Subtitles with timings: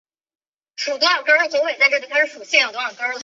[0.77, 1.23] 米埃朗。